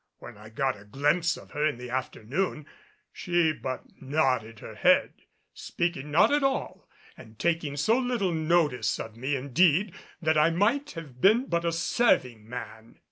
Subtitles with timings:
[0.17, 2.65] When I got a glimpse of her in the afternoon
[3.13, 5.13] she but nodded her head,
[5.53, 10.93] speaking not at all and taking so little notice of me, indeed, that I might
[10.93, 12.97] have been but a serving man.